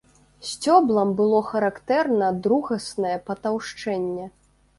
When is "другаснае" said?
2.47-3.13